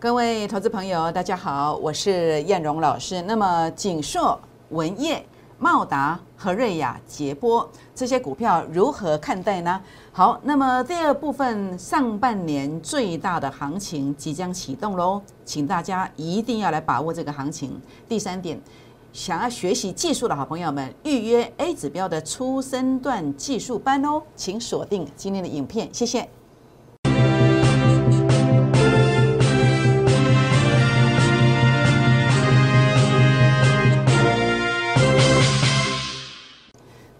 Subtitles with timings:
[0.00, 3.20] 各位投资朋友，大家好，我是燕荣老师。
[3.20, 5.22] 那么锦硕、文业、
[5.58, 9.78] 茂达、和瑞雅、捷波这些股票如何看待呢？
[10.10, 17.78] 好，那么第二部分，上半年最大的行情即将启动喽，请大家一定要来把握这个行情。
[18.08, 18.58] 第三点，
[19.12, 26.26] 想要学习技术的好朋友们，预约 A 指标的初升段技术班哦，请锁定今天的影片，谢谢。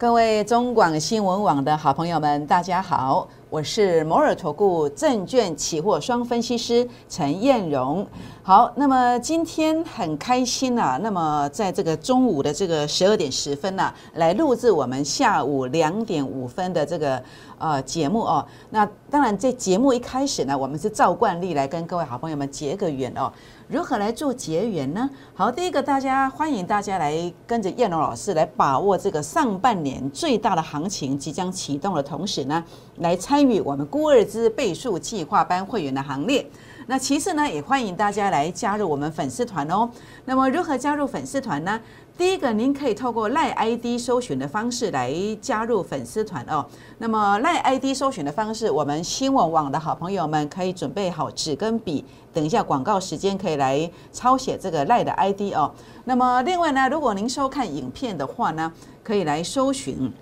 [0.00, 8.06] 各位中广新闻网的好朋友们，大家好，我是摩尔投顾证券期货双分析师陈艳荣。
[8.42, 17.22] 好，那么今天很开心啊，那么在这个中午的这个十二点十分呢，来录制我们下午两点五分的这个
[17.60, 18.44] 呃节目哦。
[18.70, 23.32] 那当然，在节目一开始呢，我们是照惯例来跟各位好朋友们结个缘哦。
[23.68, 25.08] 如何来做结缘呢？
[25.32, 32.64] 好，第一个，大家欢迎大家来跟着燕龙老师来把握这个上半年最大的行情即将启动的同时呢，
[32.96, 36.44] 来参与我们孤二之倍数计划班会员的行列。
[36.90, 39.88] 那其次呢，也欢迎大家来加入我们粉丝团哦。
[40.24, 41.80] 那么如何加入粉丝团呢？
[42.18, 46.66] 第一个，您可以透过赖 ID 搜寻的方式来加入粉丝团哦。
[46.98, 55.72] 那么赖 ID 搜寻的方式，我们新闻网的好朋友们可以准备好纸跟笔，等一下广告时间可以来抄写这个赖的 ID 哦。
[56.04, 58.72] 那么另外呢，如果您收看影片的话呢，
[59.04, 60.12] 可以来搜寻，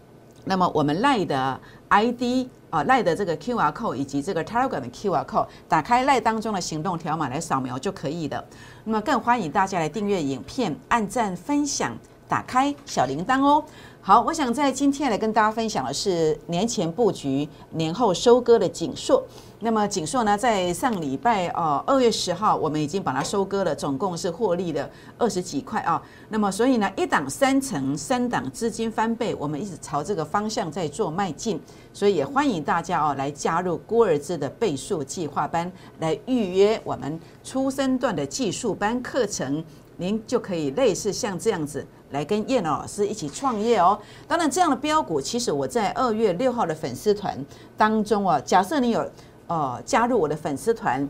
[0.45, 8.45] 那么我们赖的 ID 啊，赖的这个 QR code 以及这个 Telegram 的 QR code，打开赖当中的行动条码来扫描就可以的。
[8.85, 11.97] 那么更欢迎大家来订阅影片、按赞、分享、
[12.29, 13.65] 打开小铃铛哦。
[14.09, 19.23] 好，我想在今天来跟大家分享的是年前布局、年后收割的锦硕。
[19.61, 26.03] 那么锦硕呢，在上礼拜哦，二月十号，我们已经把它收割了，总共是获利了二十几块啊。
[26.31, 31.61] 那么所以呢，一档三成，三档资金翻倍，我们一直朝这个方向在做迈进。
[31.93, 39.63] 所以也欢迎大家哦来加入郭尔兹的倍数计划班，来预约我们初生段的技术班课程，
[39.99, 43.99] 您就可以类似像这样子来跟叶老师一起创业哦。
[44.27, 47.39] 当然，这样的标股，其实我在二月六号的粉丝团
[47.77, 49.11] 当中啊，假设你有
[49.47, 51.09] 呃加入我的粉丝团。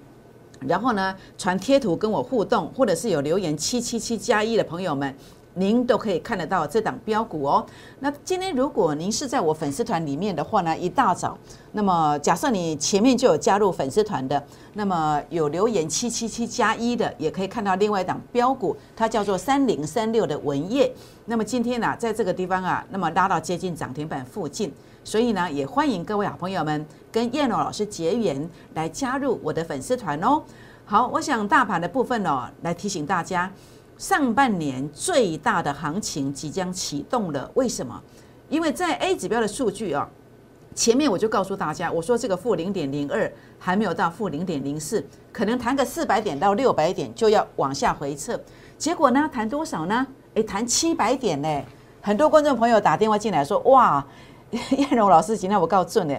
[0.66, 5.14] 然后呢，传贴图跟我互动，或者是有留言七七七加一的朋友们，
[5.58, 7.66] 您都可以看得到这档标股哦。
[8.00, 11.36] 那今天如果您是在我粉丝团里面的话呢，一大早，
[11.72, 14.42] 那么假设你前面就有加入粉丝团的，
[14.74, 20.92] 那么有留言七七七加一的，也可以看到另外一档标股，它叫做三零三六的文业。
[21.26, 24.72] 那么今天呢，在这个地方啊，那么拉到接近涨停板附近。
[25.04, 30.42] 所以呢，也欢迎各位好朋友们跟燕龙老师结缘，来加入我的粉丝团哦。
[30.84, 33.50] 好，我想大盘的部分哦，来提醒大家，
[33.98, 37.50] 上半年最大的行情即将启动了。
[37.54, 38.00] 为什么？
[38.48, 40.08] 因为在 A 指标的数据啊，
[40.74, 48.40] 前面我就告诉大家，我说这个负零点零二还没有到负零点零四，可能弹个四百点到六百点就要往下回撤。
[48.78, 50.06] 结果呢，弹多少呢？
[50.34, 51.62] 诶，弹七百点呢。
[52.00, 54.06] 很多观众朋友打电话进来说，哇！
[54.50, 56.18] 燕荣老师今天我告诉你，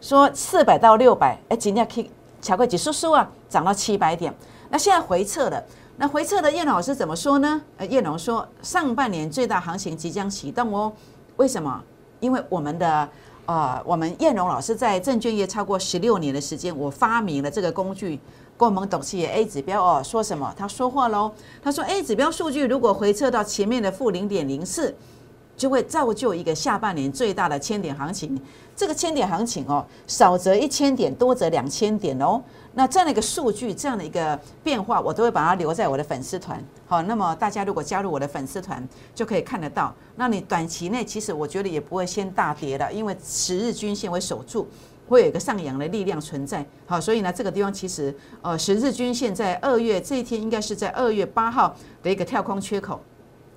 [0.00, 2.08] 说四百到六百，哎，今天可以
[2.40, 4.32] 巧克力叔叔啊，涨到七百点。
[4.68, 5.64] 那现在回撤了，
[5.96, 7.62] 那回撤的燕老师怎么说呢？
[7.76, 10.92] 呃，燕龙说，上半年最大行情即将启动哦。
[11.36, 11.82] 为什么？
[12.20, 13.08] 因为我们的
[13.46, 18.18] 呃，我们燕龙老师在证券业超过十六年的时间，我发明了这个工具，
[18.58, 20.52] 跟我们董事业 A 指标哦，说什么？
[20.56, 21.30] 他说话喽，
[21.62, 24.94] 他说 A 指标数据如果回撤到前面的负零点零四。
[25.56, 28.40] 就会造就一个下半年最大的千点行情。
[28.76, 32.42] 这个千点行情哦，少则一千点，多则两千点哦。
[32.72, 36.60] 那这样的一个数据，这样的一个变化，我都会把它留在我的粉丝团。
[36.88, 38.84] 好，那么大家如果加入我的粉丝团，
[39.14, 39.94] 就可以看得到。
[40.16, 44.66] 那你短期内其实我觉得也不会先大跌了，因为十日均线会守住，
[45.08, 46.66] 会有一个上扬的力量存在。
[46.84, 53.00] 好，所以呢，这个地方其实呃，十日均线在二月这一天应该是在二月八号的一个跳空缺口。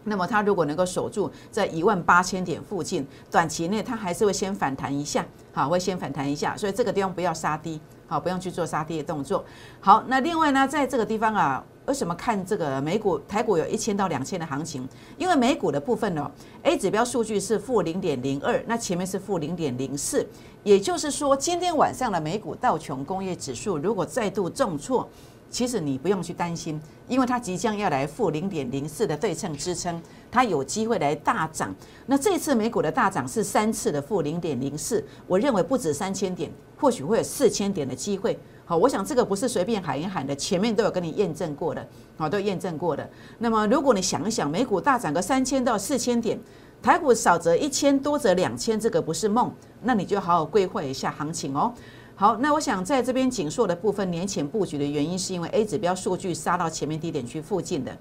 [0.08, 9.44] 那么它如果能够守住在一万八千点附近，短期内它还是会先反弹一下，好，会先反弹一下，所以这个地方不要杀低，好，不用去做杀低的动作。
[9.82, 14.88] 好，那另外呢，在这个地方啊，为什么看这个美股、台股有一千到两千的行情？
[15.18, 16.32] 因为美股的部分呢
[16.64, 20.26] ，A 指标数据是负零点零二，那前面是负零点零四，
[20.64, 25.10] 也就是说，今天晚上的美股道琼工业指数如果再度重挫。
[25.50, 31.74] 其实你不用去担心，因为它即将要来负零点零四的对称支撑，它有机会来大涨。
[32.06, 38.38] 那这次美股的大涨是三次的负零点零四，我认为不止三千点，或许会有四千点的机会。
[38.66, 43.10] 好，我想这个不是随便喊一喊的，前面都有跟你验证过的，好，都验证过的。
[43.38, 46.38] 那么如果你想一想，美股大涨个三千到四千点，
[46.82, 49.50] 台股少则一千，多则两千，这个不是梦，
[49.82, 51.74] 那你就好好规划一下行情哦。
[52.20, 57.96] 好，那我想在这边紧缩的部分，年前布局的原因是因为 A 指标数据杀到前面低点区附近的。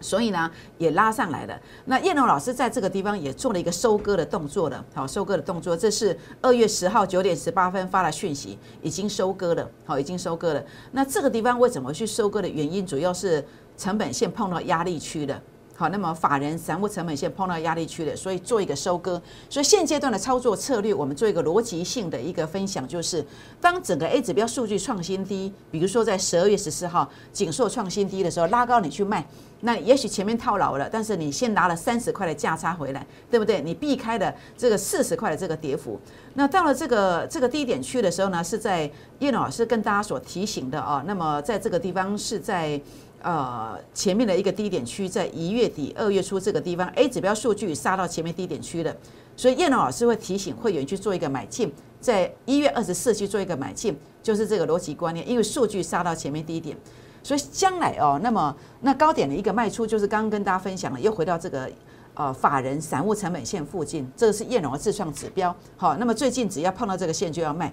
[0.00, 1.60] 所以呢，也拉上来了。
[1.84, 10.64] 那叶龙老师在这个地方也做了一个收割的动作了，好，收割的动作，这是二月十号九点十八分发了讯息，已经收割了，好，已经收割了。
[10.90, 13.44] 那这个地方为什么去收割的原因，主要是
[13.76, 15.40] 成本线碰到压力区了。
[15.82, 19.20] 好，那么法人散户成本线碰到压力区了，所以做一个收割。
[19.50, 23.26] 所以现阶段的操作策略，我们做一个逻辑性的一个分享，就是
[23.60, 29.26] 当整个 A 指标数据创新低，比如说在十二月十四号紧缩创新低的时候，拉高你去卖，
[29.62, 33.60] 那也许前面套牢了，但是你先拿了三十块的价差回来，对不对？
[33.62, 35.98] 你避开了这个四十块的这个跌幅。
[36.34, 41.02] 那到了这个这个低点区的时候呢，是在叶老师跟大家所提醒的啊。
[41.06, 42.80] 那么在这个地方是在。
[43.24, 48.92] 呃，前面的一个低点区在一月底、二月初这个地方，A 指标数据杀到前面低点区了，
[49.36, 56.76] 所以叶老师会提醒会员去做一个买进，在一月二十四去做一个买进，就是这个逻辑观念，因为数据杀到前面低点，
[57.22, 61.70] 所以将来哦，那么那高点的一个卖出，就是刚刚跟大家分享了，又回到这个
[62.14, 65.54] 呃法人散户成本线附近，这个是叶龙的自创指标。
[65.76, 67.72] 好，那么最近只要碰到这个线就要卖，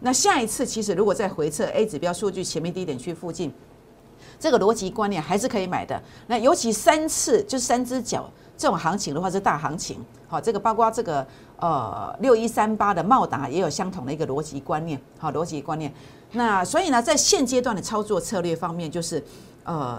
[0.00, 3.52] 那下一次其实如果再回测 A 指标数据前面低点区附近。
[4.38, 6.00] 这个逻辑观念还是可以买的。
[6.26, 8.30] 那尤其三次就三只脚
[8.60, 10.04] 这种行情的话是大行情。
[10.28, 11.26] 好，这个包括这个
[11.56, 15.00] 呃六一三八的茂达也有相同的一个逻辑观念。
[15.18, 15.90] 好，逻辑观念。
[16.32, 19.24] 那所以呢，在现阶段的操作策略方面，就是
[19.64, 19.98] 呃。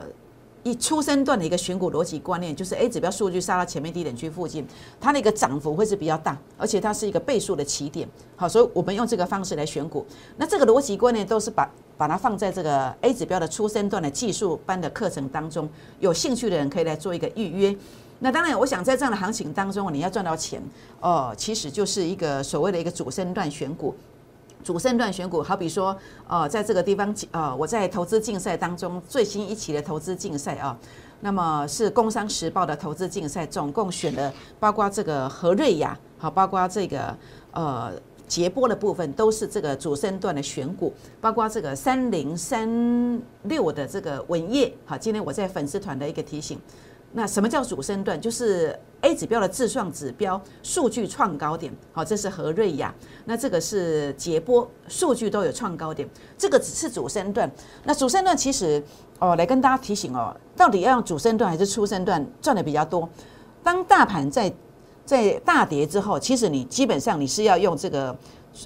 [0.63, 4.63] 一出生段的一个选股逻辑观念，就是 A 指标数据杀到前面低点区附近，
[4.99, 8.07] 它的一个涨幅会是比较大，而且它是一个倍数的起点。
[8.35, 10.05] 好，所以我们用这个方式来选股。
[10.37, 11.67] 那这个逻辑观念都是把
[11.97, 15.67] 把它放在这个 A 指标的出生段的技术班的课程当中，
[15.99, 17.75] 有兴趣的人可以来做一个预约。
[18.23, 20.61] 那当然，我想在这样的行情当中，你要赚到钱
[20.99, 23.95] 哦，其实就是一个所谓的一个主升段选股。
[24.63, 25.97] 主升段选股，好比说，
[26.27, 30.77] 呃，在这个地方，呃，我在投资竞赛当中最新一期的投资竞赛啊，
[31.21, 37.17] 那么是工商时报的投资竞赛，总共选了包括这个和瑞雅，好，包括这个
[37.53, 37.91] 呃
[38.27, 46.59] 捷波的部分，都是这个主升段的选股，包括这个三零三六的这个文业，好，今天我在粉丝团的一个提醒。
[47.13, 48.19] 那什么叫主升段？
[48.19, 52.93] 就是 A 指标的自创指标数据创高点，好，这是和瑞雅。
[53.25, 57.51] 那这个是捷波，数据都有创高点，这个只是主升段。
[57.83, 58.81] 那主升段其实
[59.19, 63.09] 哦，来跟大家提醒哦，到底要用主升段还是初升段赚的比较多？
[63.61, 64.53] 当大盘在
[65.05, 68.17] 在大跌之后，其实你基本上你是要用这个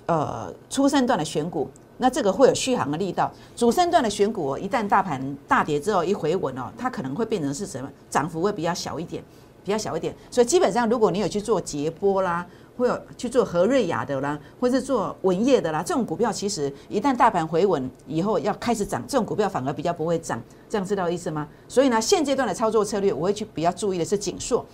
[0.05, 1.69] 呃初升段的选股。
[1.97, 7.89] 那这个会有续航的力道，主升段的选股，一旦大盘大跌之后一回稳哦，它可能会变成是什么？
[8.09, 9.23] 涨幅会比较小一点，
[9.63, 10.13] 比较小一点。
[10.29, 12.45] 所以基本上，如果你有去做捷波啦，
[12.77, 21.47] 或有去做和瑞雅的啦，或是做文业的啦，这种股票其实一旦大盘回稳以后要开始涨，这种股票反而比较不会涨，这样知道意思吗？
[21.69, 24.65] 所以呢，现阶段的操作策略，我会去比较注意的是紧缩。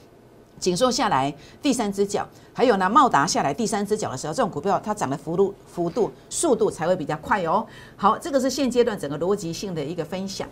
[0.61, 7.65] 紧缩下来第三只脚，还有呢，茂达下来第三只脚的时候，这种股票它涨的幅度、幅度、速度才会比较快哦。
[7.97, 10.47] 好，这个是现阶段整个逻辑性的一个分享。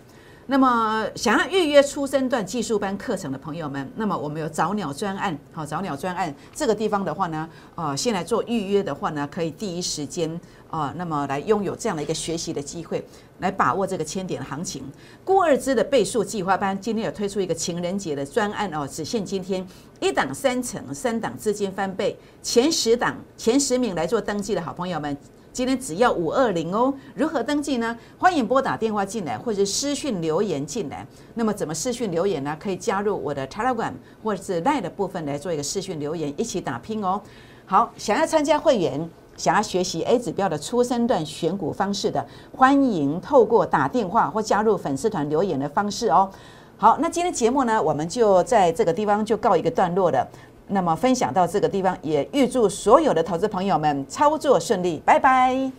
[0.50, 10.28] 那么，想要预约初生段技术班课程的朋友们，那么我们有早鸟专案，好，早鸟专案这个地方的话呢，呃，先来做预约的话呢，可以第一时间
[10.68, 13.06] 啊，那么来拥有这样的一个学习的机会，
[13.38, 14.82] 来把握这个千点行情。
[15.24, 19.64] 顾二之的倍数计划班今天有推出一个情人节的专案哦，只限今天，
[20.00, 25.16] 一档三成，三档资金翻倍，前十档前十名来做登记的好朋友们。
[25.52, 27.96] 今天只要五二零哦，如何登记呢？
[28.18, 31.04] 欢迎拨打电话进来，或者私讯留言进来。
[31.34, 32.56] 那么怎么私讯留言呢？
[32.60, 33.92] 可以加入我的 Telegram
[34.22, 37.20] 或者是 Line 的部分来做一个私讯留言，一起打拼哦。
[37.66, 42.24] 好，想要参加会员，想要学习 A 指标的初生段选股方式的，
[42.56, 46.30] 欢迎透过打电话或加入粉丝团留言的方式哦。
[46.76, 50.26] 好，那今天节目呢，我们就在这个地方就告一个段落了。
[50.70, 55.70] 那么分享到这个地方，也预祝所有的投资朋友们操作顺利，拜拜！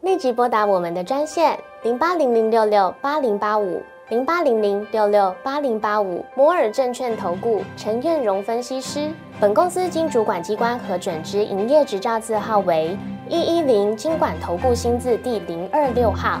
[0.00, 9.10] 立即拨打我们的专线零八零零六六八零八五零八零零六六八零八五摩尔证券投顾陈彦荣分析师。
[9.40, 12.96] 本公司经主管机关核准之营业执照字号为
[13.28, 16.40] 一一零金管投顾新字第零二六号。